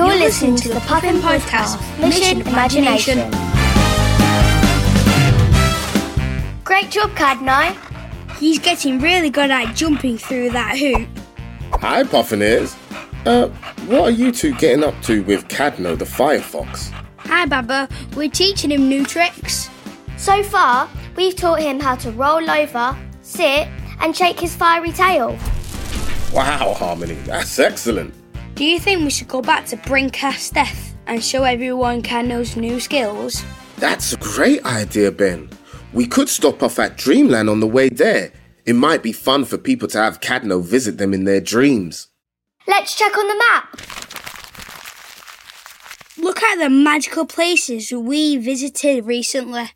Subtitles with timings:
[0.00, 3.18] You're listening to the Puffin Podcast, Mission Imagination.
[6.64, 7.76] Great job, Cadno.
[8.38, 11.06] He's getting really good at jumping through that hoop.
[11.74, 12.74] Hi, Puffineers.
[13.26, 13.48] Uh,
[13.88, 16.90] what are you two getting up to with Cadno the Firefox?
[17.18, 17.86] Hi, Baba.
[18.16, 19.68] We're teaching him new tricks.
[20.16, 23.68] So far, we've taught him how to roll over, sit,
[24.00, 25.38] and shake his fiery tail.
[26.32, 28.14] Wow, Harmony, that's excellent.
[28.60, 32.78] Do you think we should go back to Brincast Death and show everyone Cadno's new
[32.78, 33.42] skills?
[33.78, 35.48] That's a great idea, Ben.
[35.94, 38.32] We could stop off at Dreamland on the way there.
[38.66, 42.08] It might be fun for people to have Cadno visit them in their dreams.
[42.66, 43.80] Let's check on the map.
[46.18, 49.70] Look at the magical places we visited recently.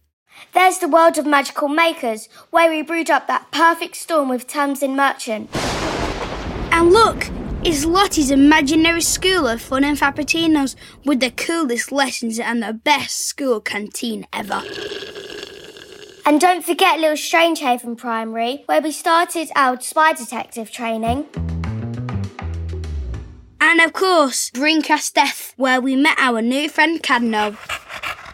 [0.53, 4.95] There's the world of magical makers, where we brewed up that perfect storm with Tamzin
[4.95, 5.49] Merchant.
[6.71, 7.31] And look,
[7.65, 13.21] it's Lottie's imaginary school of fun and frappuccinos with the coolest lessons and the best
[13.27, 14.63] school canteen ever.
[16.27, 21.27] And don't forget Little Strangehaven Primary, where we started our spy detective training.
[23.61, 27.57] And of course, Brincast Death, where we met our new friend Cadno.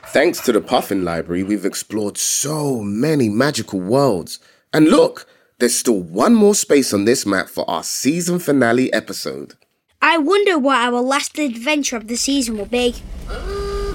[0.08, 4.40] Thanks to the Puffin Library, we've explored so many magical worlds.
[4.72, 5.26] And look,
[5.60, 9.54] there's still one more space on this map for our season finale episode.
[10.02, 12.94] I wonder what our last adventure of the season will be.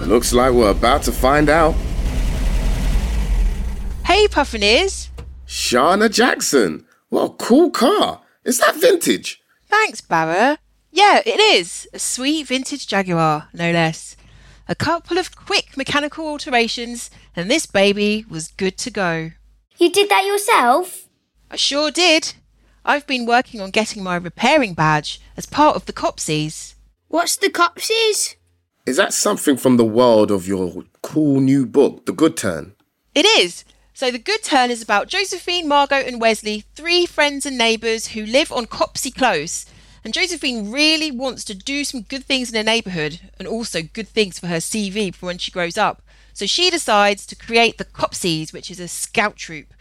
[0.01, 1.73] Looks like we're about to find out.
[4.05, 5.09] Hey, Puffineers.
[5.47, 6.85] Sharna Jackson.
[7.09, 8.21] What a cool car.
[8.43, 9.41] Is that vintage?
[9.67, 10.59] Thanks, Barra.
[10.91, 11.87] Yeah, it is.
[11.91, 14.15] A sweet vintage Jaguar, no less.
[14.67, 19.31] A couple of quick mechanical alterations, and this baby was good to go.
[19.77, 21.04] You did that yourself?
[21.55, 22.33] I sure did.
[22.83, 26.75] I've been working on getting my repairing badge as part of the Copsies.
[27.07, 28.35] What's the Copsies?
[28.85, 32.75] Is that something from the world of your cool new book, The Good Turn?
[33.13, 33.63] It is.
[33.93, 38.25] So the good turn is about Josephine, Margot, and Wesley, three friends and neighbours who
[38.25, 39.65] live on Copsey Close.
[40.03, 44.09] And Josephine really wants to do some good things in her neighbourhood and also good
[44.09, 46.01] things for her CV for when she grows up.
[46.33, 49.73] So she decides to create the Copsies, which is a scout troop.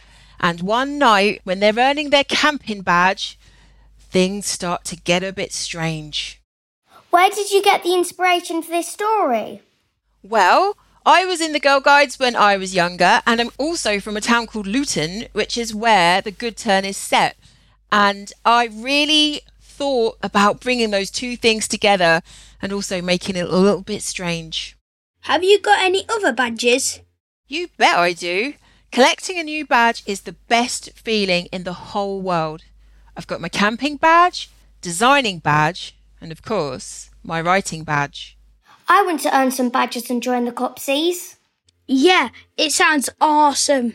[0.44, 3.38] And one night, when they're earning their camping badge,
[3.98, 6.38] things start to get a bit strange.
[7.08, 9.62] Where did you get the inspiration for this story?
[10.22, 14.18] Well, I was in the Girl Guides when I was younger, and I'm also from
[14.18, 17.38] a town called Luton, which is where the Good Turn is set.
[17.90, 22.20] And I really thought about bringing those two things together
[22.60, 24.76] and also making it a little bit strange.
[25.20, 27.00] Have you got any other badges?
[27.48, 28.52] You bet I do.
[28.94, 32.62] Collecting a new badge is the best feeling in the whole world.
[33.16, 34.50] I've got my camping badge,
[34.80, 38.38] designing badge, and of course, my writing badge.
[38.88, 41.38] I want to earn some badges and join the Copsies.
[41.88, 43.94] Yeah, it sounds awesome.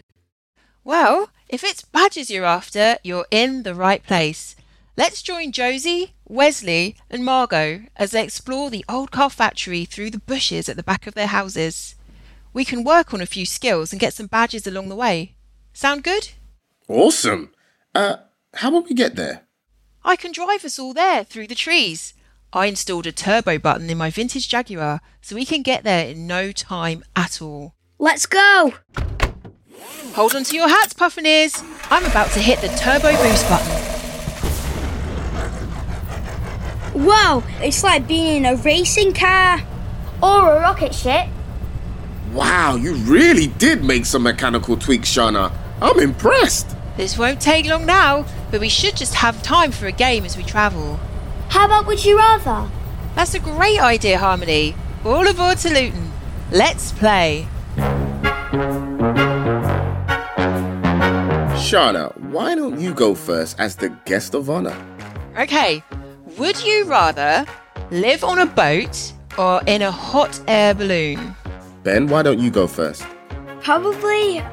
[0.83, 4.57] Well, if it's badges you're after, you're in the right place.
[4.97, 10.19] Let's join Josie, Wesley, and Margot as they explore the old car factory through the
[10.19, 11.95] bushes at the back of their houses.
[12.53, 15.35] We can work on a few skills and get some badges along the way.
[15.73, 16.29] Sound good?
[16.87, 17.51] Awesome.
[17.93, 18.17] Uh,
[18.55, 19.47] how will we get there?
[20.03, 22.13] I can drive us all there through the trees.
[22.51, 26.25] I installed a turbo button in my vintage Jaguar so we can get there in
[26.25, 27.75] no time at all.
[27.99, 28.73] Let's go!
[30.13, 31.63] Hold on to your hats, Puffineers.
[31.91, 33.89] I'm about to hit the turbo boost button.
[37.05, 39.61] Whoa, it's like being in a racing car.
[40.23, 41.27] Or a rocket ship.
[42.33, 45.51] Wow, you really did make some mechanical tweaks, Sharna.
[45.81, 46.75] I'm impressed.
[46.95, 50.37] This won't take long now, but we should just have time for a game as
[50.37, 50.99] we travel.
[51.49, 52.69] How about would you rather?
[53.15, 54.75] That's a great idea, Harmony.
[55.03, 56.11] All aboard to Luton.
[56.51, 57.47] Let's play.
[61.55, 64.75] Shauna, why don't you go first as the guest of honor?
[65.37, 65.83] Okay,
[66.37, 67.45] would you rather
[67.91, 71.35] live on a boat or in a hot air balloon?
[71.83, 73.05] Ben, why don't you go first?
[73.61, 74.43] Probably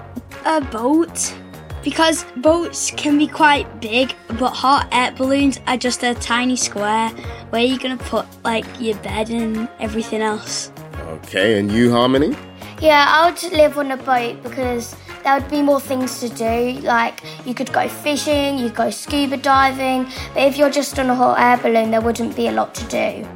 [0.44, 1.34] a boat.
[1.82, 7.10] Because boats can be quite big, but hot air balloons are just a tiny square
[7.50, 10.72] where you're gonna put like your bed and everything else.
[11.06, 12.36] Okay, and you, Harmony?
[12.80, 16.80] Yeah, I would live on a boat because there would be more things to do.
[16.82, 20.04] Like you could go fishing, you could go scuba diving.
[20.34, 22.84] But if you're just on a hot air balloon, there wouldn't be a lot to
[22.86, 23.28] do.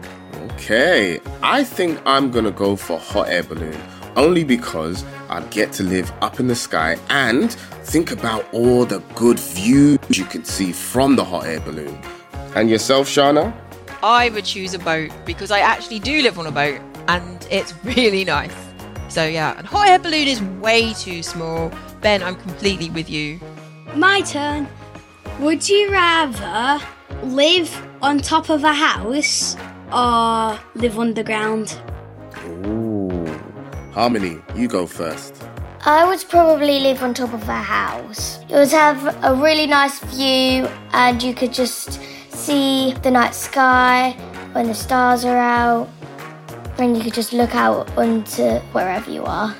[0.60, 3.80] Okay, I think I'm gonna go for hot air balloon
[4.14, 7.50] only because I'd get to live up in the sky and
[7.84, 11.98] think about all the good views you can see from the hot air balloon.
[12.54, 13.54] And yourself, Sharna?
[14.02, 16.78] I would choose a boat because I actually do live on a boat
[17.08, 18.54] and it's really nice.
[19.08, 21.72] So yeah, and hot air balloon is way too small.
[22.02, 23.40] Ben, I'm completely with you.
[23.94, 24.68] My turn.
[25.38, 26.84] Would you rather
[27.22, 29.56] live on top of a house
[29.92, 31.80] or live underground?
[32.46, 33.26] Ooh.
[33.92, 35.34] Harmony, you go first.
[35.84, 38.38] I would probably live on top of a house.
[38.48, 42.00] It would have a really nice view, and you could just
[42.30, 44.12] see the night sky
[44.52, 45.88] when the stars are out,
[46.78, 49.54] and you could just look out onto wherever you are.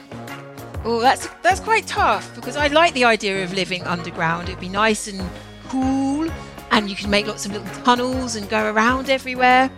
[0.84, 4.48] Oh, that's that's quite tough because I like the idea of living underground.
[4.48, 5.20] It'd be nice and
[5.68, 6.30] cool,
[6.70, 9.70] and you can make lots of little tunnels and go around everywhere.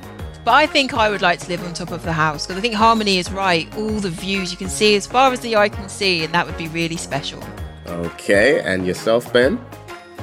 [0.44, 2.60] But I think I would like to live on top of the house because I
[2.60, 3.72] think Harmony is right.
[3.76, 6.46] All the views you can see as far as the eye can see, and that
[6.46, 7.42] would be really special.
[7.86, 9.64] Okay, and yourself, Ben?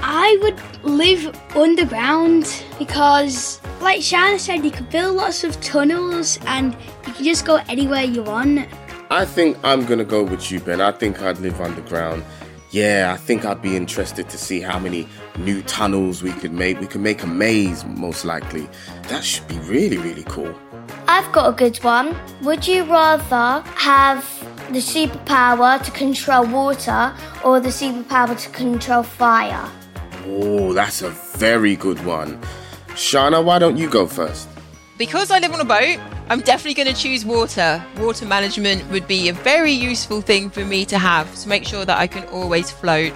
[0.01, 6.73] I would live underground because, like Sharna said, you could build lots of tunnels and
[7.07, 8.67] you can just go anywhere you want.
[9.11, 10.81] I think I'm gonna go with you, Ben.
[10.81, 12.23] I think I'd live underground.
[12.71, 15.07] Yeah, I think I'd be interested to see how many
[15.39, 16.79] new tunnels we could make.
[16.79, 18.69] We could make a maze, most likely.
[19.07, 20.53] That should be really, really cool.
[21.07, 22.15] I've got a good one.
[22.43, 24.23] Would you rather have
[24.71, 29.67] the superpower to control water or the superpower to control fire?
[30.27, 32.39] Oh, that's a very good one.
[32.89, 34.47] Sharna, why don't you go first?
[34.99, 35.97] Because I live on a boat,
[36.31, 37.83] I'm definitely going to choose water.
[37.97, 41.85] Water management would be a very useful thing for me to have to make sure
[41.85, 43.13] that I can always float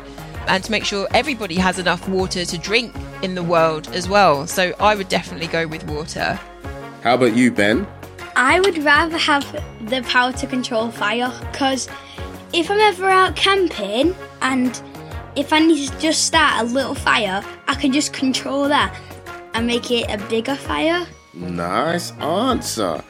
[0.48, 4.48] and to make sure everybody has enough water to drink in the world as well.
[4.48, 6.40] So I would definitely go with water.
[7.04, 7.86] How about you, Ben?
[8.36, 9.46] I would rather have
[9.88, 11.88] the power to control fire because
[12.52, 14.82] if I'm ever out camping and
[15.36, 19.00] if I need to just start a little fire, I can just control that
[19.54, 21.06] and make it a bigger fire.
[21.34, 23.04] Nice answer.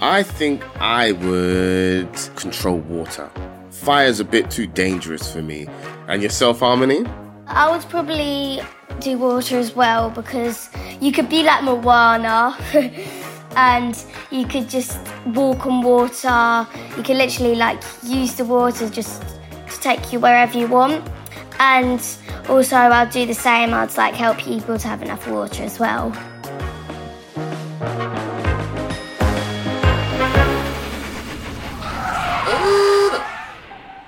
[0.00, 3.30] I think I would control water.
[3.70, 5.66] Fire's a bit too dangerous for me.
[6.06, 7.04] And yourself, Harmony?
[7.46, 8.60] I would probably
[9.00, 12.56] do water as well because you could be like Moana
[13.56, 16.66] and you could just walk on water.
[16.96, 19.20] You could literally like use the water just
[19.68, 21.06] to take you wherever you want.
[21.58, 22.00] And
[22.48, 23.74] also, I'd do the same.
[23.74, 26.12] I'd like help people to have enough water as well.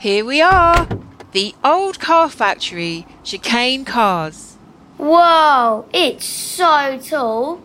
[0.07, 0.87] Here we are,
[1.33, 4.57] the old car factory, Chicane Cars.
[4.99, 7.61] Whoa, it's so tall.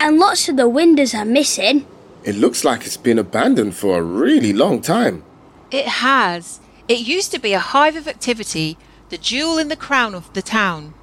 [0.00, 1.86] And lots of the windows are missing.
[2.24, 5.22] It looks like it's been abandoned for a really long time.
[5.70, 6.60] It has.
[6.88, 8.78] It used to be a hive of activity,
[9.10, 10.94] the jewel in the crown of the town.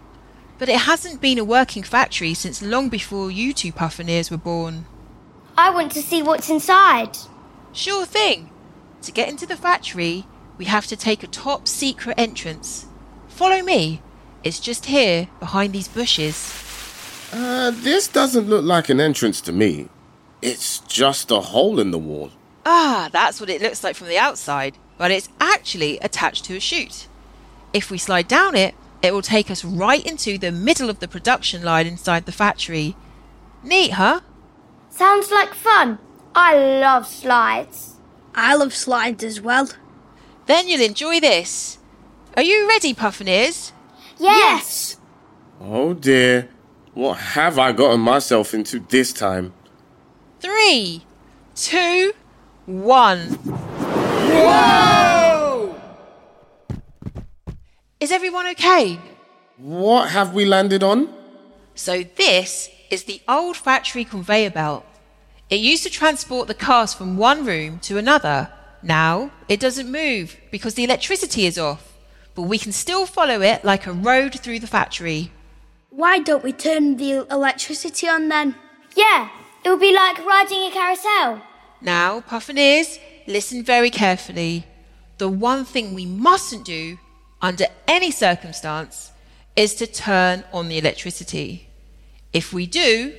[0.58, 4.88] But it hasn't been a working factory since long before you two Pufferneers were born.
[5.56, 7.16] I want to see what's inside.
[7.74, 8.50] Sure thing.
[9.04, 10.26] To get into the factory,
[10.60, 12.86] we have to take a top secret entrance.
[13.30, 14.02] Follow me.
[14.44, 16.36] It's just here, behind these bushes.
[17.32, 19.88] Uh, this doesn't look like an entrance to me.
[20.42, 22.32] It's just a hole in the wall.
[22.66, 26.60] Ah, that's what it looks like from the outside, but it's actually attached to a
[26.60, 27.08] chute.
[27.74, 31.08] If we slide down it, it will take us right into the middle of the
[31.08, 32.98] production line inside the factory.
[33.64, 34.20] Neat, huh?
[34.90, 36.00] Sounds like fun.
[36.36, 37.96] I love slides.
[38.36, 39.70] I love slides as well.
[40.50, 41.78] Then you'll enjoy this.
[42.36, 43.72] Are you ready, Pufferneers?
[44.18, 44.98] Yes.
[45.62, 46.50] Oh dear.
[46.96, 49.54] What have I gotten myself into this time?
[50.40, 51.04] Three,
[51.54, 52.14] two,
[52.66, 53.20] one.
[54.34, 55.76] Whoa!
[58.00, 59.00] Is everyone okay?
[59.58, 61.14] What have we landed on?
[61.76, 64.84] So, this is the old factory conveyor belt.
[65.52, 68.50] It used to transport the cars from one room to another.
[68.82, 71.94] Now, it doesn't move because the electricity is off,
[72.34, 75.32] but we can still follow it like a road through the factory.
[75.90, 78.56] Why don't we turn the electricity on then?
[78.96, 79.30] Yeah,
[79.64, 81.42] it would be like riding a carousel.
[81.82, 84.66] Now, Pufferneers, listen very carefully.
[85.18, 86.98] The one thing we mustn't do,
[87.42, 89.12] under any circumstance,
[89.56, 91.68] is to turn on the electricity.
[92.32, 93.16] If we do,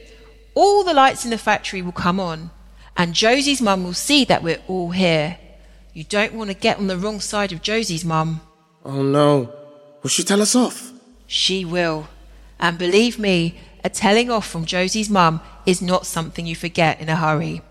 [0.55, 2.51] all the lights in the factory will come on,
[2.97, 5.39] and Josie's mum will see that we're all here.
[5.93, 8.41] You don't want to get on the wrong side of Josie's mum.
[8.85, 9.53] Oh no.
[10.03, 10.93] Will she tell us off?
[11.27, 12.09] She will.
[12.59, 17.09] And believe me, a telling off from Josie's mum is not something you forget in
[17.09, 17.63] a hurry.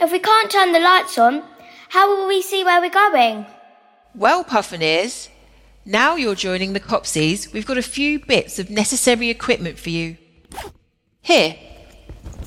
[0.00, 1.42] If we can't turn the lights on,
[1.90, 3.46] how will we see where we're going?
[4.14, 5.28] Well, Pufferneers,
[5.84, 10.16] now you're joining the Copsies, we've got a few bits of necessary equipment for you.
[11.20, 11.56] Here,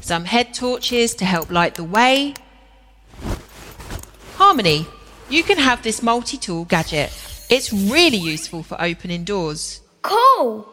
[0.02, 2.34] some head torches to help light the way.
[4.36, 4.88] Harmony,
[5.32, 7.10] you can have this multi tool gadget.
[7.50, 9.82] It's really useful for opening doors.
[10.02, 10.68] Cool.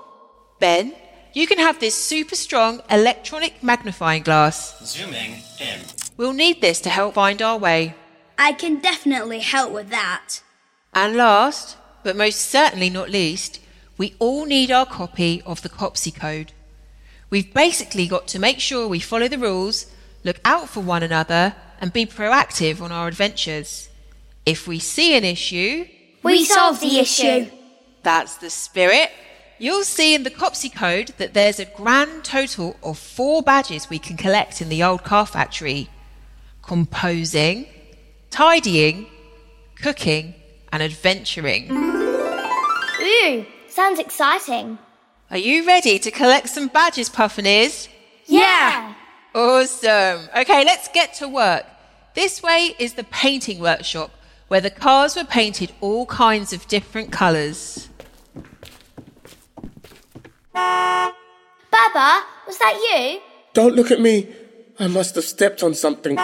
[0.58, 0.94] Ben,
[1.32, 4.78] you can have this super strong electronic magnifying glass.
[4.84, 5.80] Zooming in.
[6.16, 7.94] We'll need this to help find our way.
[8.36, 10.42] I can definitely help with that.
[10.92, 13.60] And last, but most certainly not least,
[13.96, 16.52] we all need our copy of the COPSI code.
[17.30, 19.86] We've basically got to make sure we follow the rules,
[20.24, 23.88] look out for one another, and be proactive on our adventures.
[24.49, 25.87] If we see an issue,
[26.23, 27.50] We solve the issue.
[28.02, 29.11] that's the spirit.
[29.59, 33.99] You'll see in the COPSI code that there's a grand total of four badges we
[33.99, 35.90] can collect in the old car factory
[36.62, 37.67] composing,
[38.31, 39.07] tidying,
[39.83, 40.35] cooking,
[40.73, 41.71] and adventuring.
[41.71, 44.78] Ooh, sounds exciting.
[45.31, 47.88] Are you ready to collect some badges, Pufferneers?
[48.26, 48.95] Yeah.
[49.35, 50.28] Awesome.
[50.37, 51.67] Okay, let's get to work.
[52.14, 54.11] This way is the painting workshop
[54.49, 57.88] where the cars were painted all kinds of different colours.
[60.52, 63.21] Baba, was that you?
[63.52, 64.28] Don't look at me.
[64.81, 66.17] I must have stepped on something.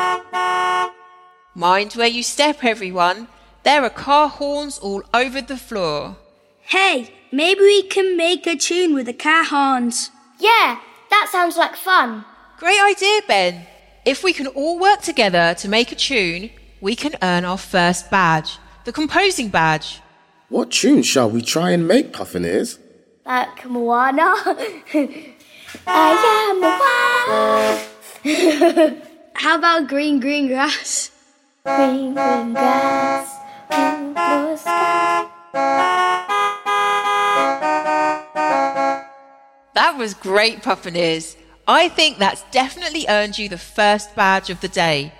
[1.54, 3.28] Mind where you step, everyone.
[3.62, 6.16] There are car horns all over the floor.
[6.62, 10.10] Hey, maybe we can make a tune with the car horns.
[10.38, 12.24] Yeah, that sounds like fun.
[12.58, 13.66] Great idea, Ben.
[14.04, 16.50] If we can all work together to make a tune,
[16.84, 20.02] we can earn our first badge, the composing badge.
[20.50, 22.78] What tune shall we try and make, Pufferneers?
[23.24, 24.34] Like Moana.
[25.74, 26.12] Uh, I
[26.46, 26.60] am
[28.22, 29.02] Moana.
[29.34, 31.10] How about green, green grass?
[31.64, 33.34] Green, green grass,
[33.68, 35.28] blue, blue sky.
[39.74, 41.36] That was great, Pufferneers.
[41.66, 45.12] I think that's definitely earned you the first badge of the day.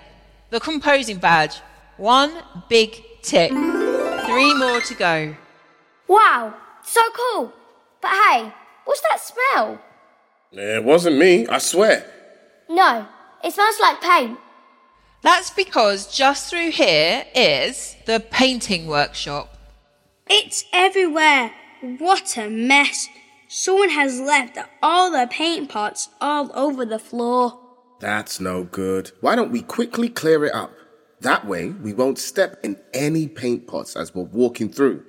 [0.55, 1.59] The composing badge.
[1.97, 2.31] One
[2.69, 3.51] big tick.
[3.51, 5.35] Three more to go.
[6.07, 7.51] Wow, so cool.
[8.01, 8.53] But hey,
[8.85, 9.81] what's that smell?
[10.53, 12.05] It wasn't me, I swear.
[12.69, 13.05] No,
[13.43, 14.39] it smells like paint.
[15.23, 19.57] That's because just through here is the painting workshop.
[20.29, 21.51] It's everywhere.
[21.81, 23.09] What a mess.
[23.49, 27.64] Someone has left all the paint pots all over the floor.
[27.99, 29.11] That's no good.
[29.21, 30.71] Why don't we quickly clear it up?
[31.21, 35.05] That way, we won't step in any paint pots as we're walking through.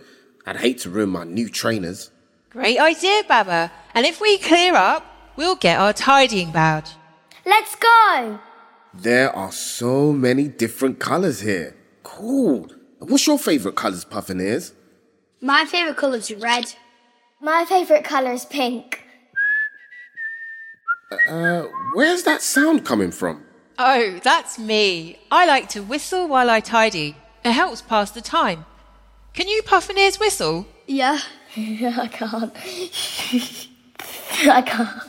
[0.47, 2.11] I'd hate to ruin my new trainers.
[2.51, 3.73] Great idea, Baba.
[3.95, 5.05] And if we clear up,
[5.37, 6.91] we'll get our tidying badge.
[7.45, 8.39] Let's go.
[8.95, 11.77] There are so many different colors here.
[12.03, 12.69] Cool.
[13.01, 14.73] What's your favorite colors, Pufferneers?
[15.41, 16.73] My favourite colour is red.
[17.41, 18.96] My favourite colour is pink.
[21.11, 23.45] Uh, where's that sound coming from?
[23.79, 25.19] Oh, that's me.
[25.31, 27.17] I like to whistle while I tidy.
[27.45, 28.65] It helps pass the time.
[29.33, 30.67] Can you Puffineers whistle?
[30.87, 31.19] Yeah.
[31.57, 32.53] I can't.
[34.49, 35.03] I can't.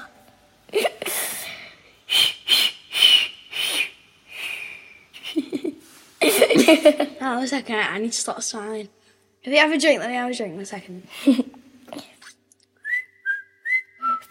[7.19, 7.75] Oh, a second.
[7.75, 8.89] I need to stop smiling.
[9.43, 11.07] If you have a drink, let me have a drink in a second.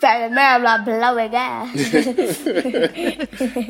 [0.06, 1.68] Better than I'm like blowing air.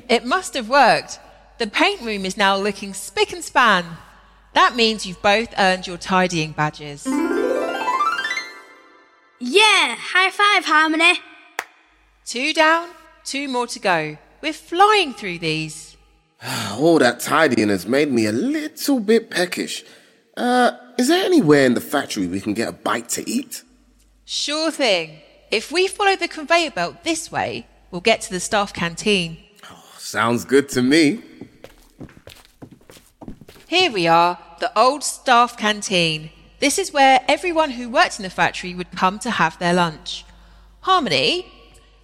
[0.16, 1.19] It must have worked.
[1.57, 3.87] The paint room is now looking spick and span.
[4.52, 7.07] That means you've both earned your tidying badges.
[9.40, 9.97] Yeah!
[9.97, 11.21] High five, Harmony!
[12.26, 12.90] Two down,
[13.25, 14.19] two more to go.
[14.43, 15.97] We're flying through these.
[16.78, 19.85] All that tidying has made me a little bit peckish.
[20.37, 23.62] Uh, is there anywhere in the factory we can get a bite to eat?
[24.26, 25.23] Sure thing.
[25.50, 29.38] If we follow the conveyor belt this way, we'll get to the staff canteen.
[29.70, 31.22] Oh, sounds good to me.
[33.68, 36.30] Here we are, the old staff canteen.
[36.58, 40.24] This is where everyone who worked in the factory would come to have their lunch.
[40.80, 41.46] Harmony,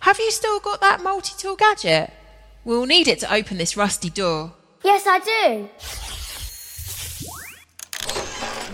[0.01, 2.13] have you still got that multi tool gadget?
[2.65, 4.53] We'll need it to open this rusty door.
[4.85, 5.69] yes, I do.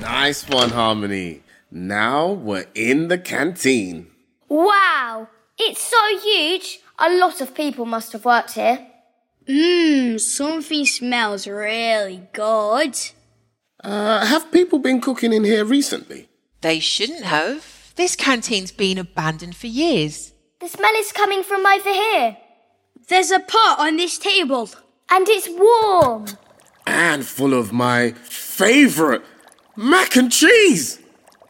[0.00, 1.42] Nice one, Harmony.
[1.70, 4.08] Now we're in the canteen.
[4.49, 5.28] Wow,
[5.59, 6.81] it's so huge.
[6.99, 8.87] A lot of people must have worked here.
[9.47, 12.97] Mmm, something smells really good.
[13.83, 16.28] Uh, have people been cooking in here recently?
[16.61, 17.93] They shouldn't have.
[17.97, 20.33] This canteen's been abandoned for years.
[20.61, 22.37] The smell is coming from over here.
[23.09, 24.69] There's a pot on this table.
[25.11, 26.26] And it's warm.
[26.87, 29.23] And full of my favorite
[29.76, 30.99] mac and cheese.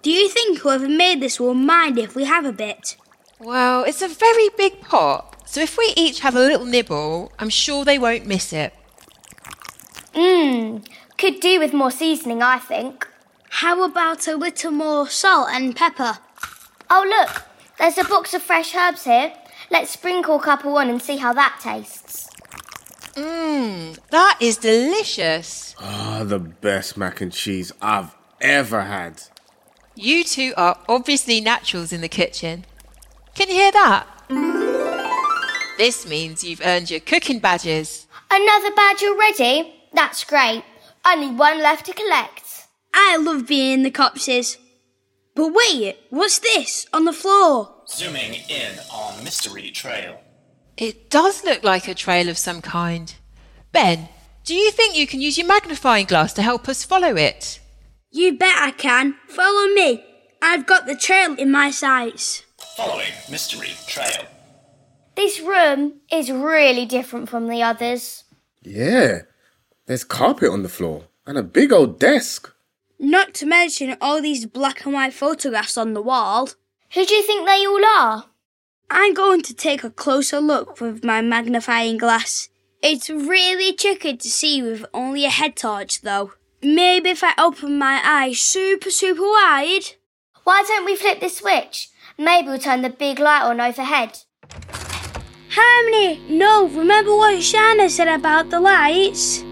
[0.02, 2.96] Do you think whoever made this will mind if we have a bit?
[3.40, 7.50] Well, it's a very big pot, so if we each have a little nibble, I'm
[7.50, 8.72] sure they won't miss it.
[10.14, 10.86] Mmm,
[11.16, 13.08] could do with more seasoning, I think.
[13.50, 16.18] How about a little more salt and pepper?
[16.90, 17.44] Oh, look,
[17.78, 19.32] there's a box of fresh herbs here.
[19.70, 22.28] Let's sprinkle a couple on and see how that tastes.
[23.14, 25.74] Mmm, that is delicious.
[25.80, 29.22] Ah, the best mac and cheese I've ever had.
[30.00, 32.64] You two are obviously naturals in the kitchen.
[33.34, 34.06] Can you hear that?
[35.76, 38.06] This means you've earned your cooking badges.
[38.30, 39.74] Another badge already?
[39.92, 40.62] That's great.
[41.04, 42.68] Only one left to collect.
[42.94, 44.56] I love being in the Copsies.
[45.34, 47.82] But wait, what's this on the floor?
[47.88, 50.20] Zooming in on Mystery Trail.
[50.76, 53.12] It does look like a trail of some kind.
[53.72, 54.08] Ben,
[54.44, 57.58] do you think you can use your magnifying glass to help us follow it?
[58.18, 59.14] You bet I can.
[59.28, 60.02] Follow me.
[60.42, 62.42] I've got the trail in my sights.
[62.76, 64.26] Following Mystery Trail.
[65.14, 68.24] This room is really different from the others.
[68.60, 69.20] Yeah,
[69.86, 72.52] there's carpet on the floor and a big old desk.
[72.98, 76.48] Not to mention all these black and white photographs on the wall.
[76.94, 78.24] Who do you think they all are?
[78.90, 82.48] I'm going to take a closer look with my magnifying glass.
[82.82, 86.32] It's really tricky to see with only a head torch, though.
[86.60, 89.94] Maybe if I open my eyes super, super wide.
[90.42, 91.88] Why don't we flip the switch?
[92.18, 94.18] Maybe we'll turn the big light on overhead.
[95.50, 99.44] Harmony, no, remember what Sharna said about the lights?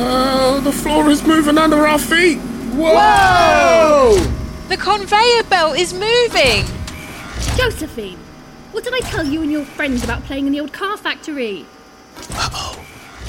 [0.00, 2.38] Oh, the floor is moving under our feet.
[2.76, 4.14] Whoa!
[4.68, 6.66] The conveyor belt is moving.
[7.56, 8.18] Josephine,
[8.78, 11.66] what did I tell you and your friends about playing in the old car factory?
[12.30, 12.80] Uh-oh,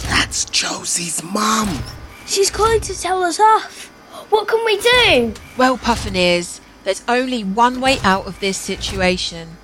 [0.03, 1.79] that's Josie's mum.
[2.27, 3.87] She's going to tell us off.
[4.29, 5.33] What can we do?
[5.57, 9.57] Well, Pufferneers, there's only one way out of this situation.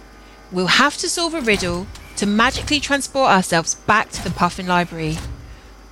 [0.52, 5.20] We'll have to solve a riddle to magically transport ourselves back to the Puffin Library.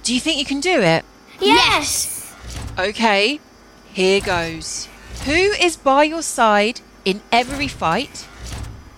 [0.01, 1.05] Do you think you can do it?
[1.39, 2.33] Yes!
[2.79, 3.39] Okay,
[3.93, 4.87] here goes.
[5.25, 8.27] Who is by your side in every fight?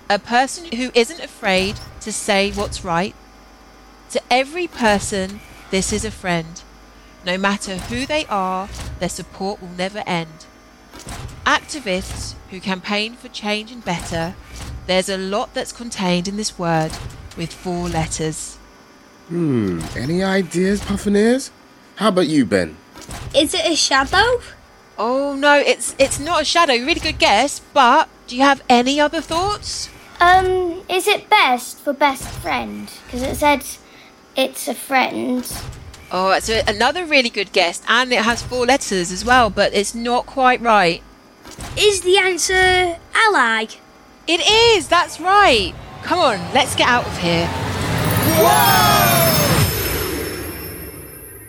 [0.08, 3.16] A person who isn't afraid to say what's right.
[4.12, 5.40] To every person,
[5.72, 6.62] this is a friend.
[7.26, 10.46] No matter who they are, their support will never end.
[11.44, 14.36] Activists who campaign for change and better,
[14.86, 16.92] there's a lot that's contained in this word
[17.36, 18.58] with four letters.
[19.30, 21.50] Hmm, any ideas, Pufferneers?
[21.96, 22.78] How about you, Ben?
[23.36, 24.40] Is it a shadow?
[25.00, 26.74] Oh no, it's it's not a shadow.
[26.74, 29.90] Really good guess, but do you have any other thoughts?
[30.20, 32.90] Um, is it best for best friend?
[33.06, 33.66] Because it said
[34.36, 35.46] it's a friend.
[36.12, 39.74] Oh, it's a, another really good guess, and it has four letters as well, but
[39.74, 41.02] it's not quite right.
[41.78, 43.66] Is the answer ally?
[44.28, 44.88] It is.
[44.88, 45.74] That's right.
[46.04, 47.48] Come on, let's get out of here.
[48.38, 49.06] Whoa!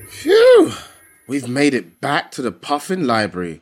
[0.09, 0.73] Phew!
[1.29, 3.61] We've made it back to the Puffin Library,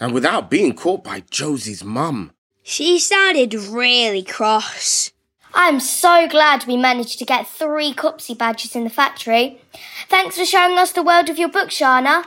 [0.00, 2.32] and without being caught by Josie's mum.
[2.62, 5.12] She sounded really cross.
[5.52, 9.60] I'm so glad we managed to get three Copsy badges in the factory.
[10.08, 12.26] Thanks for showing us the world of your book, Sharna.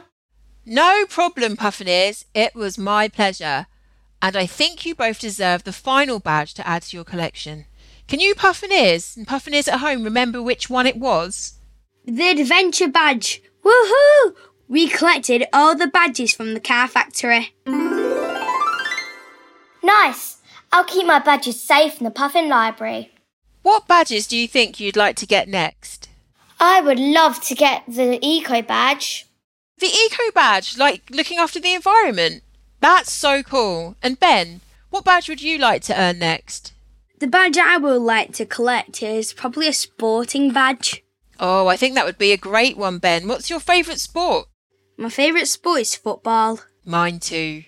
[0.65, 2.25] No problem, Pufferneers.
[2.33, 3.67] It was my pleasure.
[4.21, 7.65] And I think you both deserve the final badge to add to your collection.
[8.07, 11.59] Can you Pufferneers and Pufferneers at home remember which one it was?
[12.05, 13.41] The adventure badge.
[13.63, 14.35] Woohoo!
[14.67, 17.53] We collected all the badges from the car factory.
[19.83, 20.37] Nice.
[20.71, 23.11] I'll keep my badges safe in the Puffin Library.
[23.61, 26.09] What badges do you think you'd like to get next?
[26.59, 29.27] I would love to get the Eco badge.
[29.79, 32.43] The eco badge, like looking after the environment.
[32.79, 33.97] That's so cool.
[34.01, 36.73] And Ben, what badge would you like to earn next?
[37.19, 41.03] The badge I would like to collect is probably a sporting badge.
[41.39, 43.27] Oh, I think that would be a great one, Ben.
[43.27, 44.47] What's your favourite sport?
[44.97, 46.61] My favourite sport is football.
[46.85, 47.63] Mine too.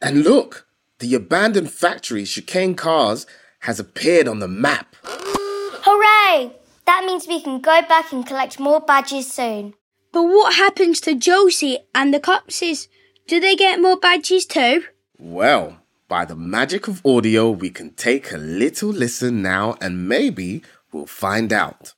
[0.00, 0.66] And look,
[1.02, 3.26] the abandoned factory Chicane Cars
[3.62, 4.94] has appeared on the map.
[5.02, 6.52] Hooray!
[6.86, 9.74] That means we can go back and collect more badges soon.
[10.12, 12.86] But what happens to Josie and the Copsies?
[13.26, 14.84] Do they get more badges too?
[15.18, 20.62] Well, by the magic of audio, we can take a little listen now and maybe
[20.92, 21.94] we'll find out.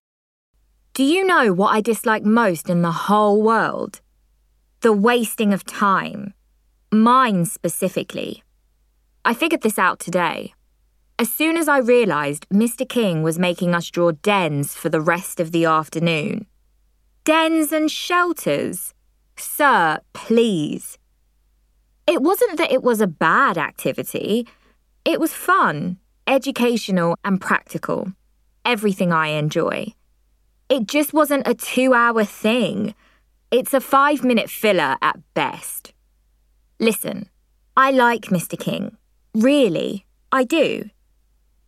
[0.94, 4.00] Do you know what I dislike most in the whole world?
[4.80, 6.32] The wasting of time.
[6.90, 8.42] Mine specifically.
[9.26, 10.52] I figured this out today.
[11.18, 12.87] As soon as I realised Mr.
[12.87, 16.46] King was making us draw dens for the rest of the afternoon.
[17.24, 18.92] Dens and shelters?
[19.37, 20.98] Sir, please.
[22.06, 24.46] It wasn't that it was a bad activity,
[25.06, 28.12] it was fun, educational, and practical.
[28.64, 29.94] Everything I enjoy.
[30.68, 32.94] It just wasn't a two hour thing.
[33.50, 35.92] It's a five minute filler at best.
[36.78, 37.28] Listen,
[37.76, 38.58] I like Mr.
[38.58, 38.96] King.
[39.34, 40.90] Really, I do.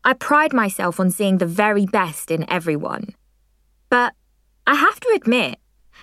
[0.05, 3.15] I pride myself on seeing the very best in everyone.
[3.91, 4.15] But
[4.67, 5.59] I have to admit,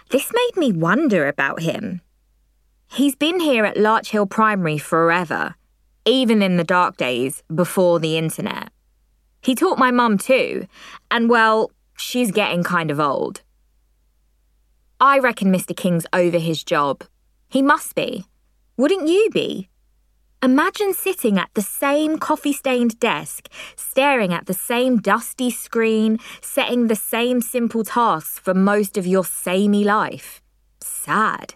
[0.09, 2.01] this made me wonder about him.
[2.91, 5.55] He's been here at Larch Hill Primary forever,
[6.05, 8.69] even in the dark days before the internet.
[9.41, 10.67] He taught my mum too,
[11.09, 13.41] and well, she's getting kind of old.
[14.99, 15.75] I reckon Mr.
[15.75, 17.03] King's over his job.
[17.49, 18.25] He must be.
[18.75, 19.69] Wouldn't you be?
[20.43, 26.87] Imagine sitting at the same coffee stained desk, staring at the same dusty screen, setting
[26.87, 30.41] the same simple tasks for most of your samey life.
[30.81, 31.53] Sad.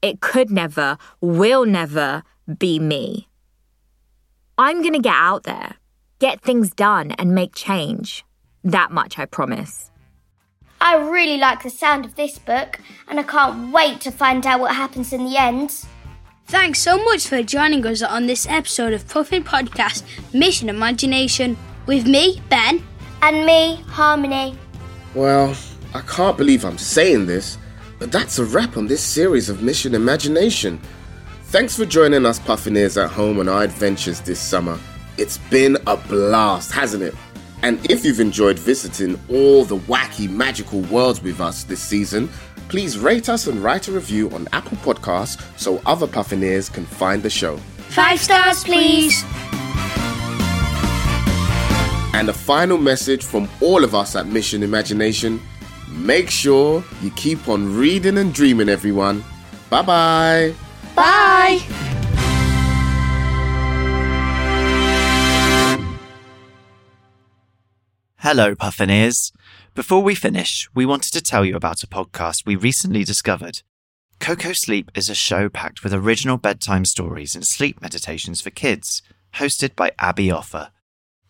[0.00, 3.26] It could never, will never be me.
[4.56, 5.74] I'm going to get out there,
[6.20, 8.24] get things done, and make change.
[8.62, 9.90] That much I promise.
[10.80, 14.60] I really like the sound of this book, and I can't wait to find out
[14.60, 15.84] what happens in the end.
[16.50, 20.02] Thanks so much for joining us on this episode of Puffin Podcast
[20.34, 22.82] Mission Imagination with me, Ben.
[23.22, 24.58] And me, Harmony.
[25.14, 25.56] Well,
[25.94, 27.56] I can't believe I'm saying this,
[28.00, 30.80] but that's a wrap on this series of Mission Imagination.
[31.44, 34.76] Thanks for joining us Puffineers at home on our adventures this summer.
[35.18, 37.14] It's been a blast, hasn't it?
[37.62, 42.28] And if you've enjoyed visiting all the wacky, magical worlds with us this season,
[42.70, 47.22] please rate us and write a review on Apple Podcasts so other Puffineers can find
[47.22, 47.56] the show.
[47.88, 49.24] Five stars, please.
[52.14, 55.40] And a final message from all of us at Mission Imagination
[55.90, 59.24] make sure you keep on reading and dreaming, everyone.
[59.68, 60.54] Bye bye.
[60.94, 61.58] Bye.
[68.16, 69.32] Hello, Puffineers.
[69.74, 73.62] Before we finish, we wanted to tell you about a podcast we recently discovered.
[74.18, 79.00] Koko Sleep is a show packed with original bedtime stories and sleep meditations for kids,
[79.34, 80.72] hosted by Abby Offer.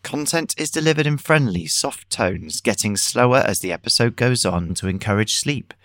[0.01, 4.87] Content is delivered in friendly, soft tones, getting slower as the episode goes on to
[4.87, 5.75] encourage sleep.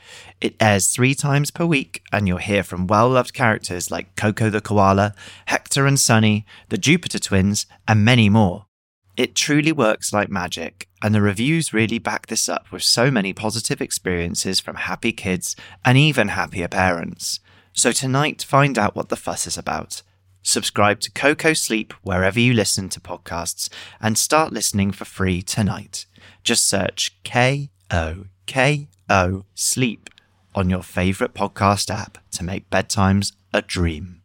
[0.40, 4.48] It airs three times per week, and you'll hear from well loved characters like Koko
[4.48, 5.14] the Koala,
[5.44, 8.64] Hector and Sunny, the Jupiter Twins, and many more.
[9.16, 13.32] It truly works like magic, and the reviews really back this up with so many
[13.32, 17.40] positive experiences from happy kids and even happier parents.
[17.72, 20.02] So tonight, find out what the fuss is about.
[20.42, 23.68] Subscribe to Koko Sleep wherever you listen to podcasts
[24.00, 26.06] and start listening for free tonight.
[26.44, 30.10] Just search K O K O Sleep
[30.54, 34.22] on your favorite podcast app to make bedtimes a dream.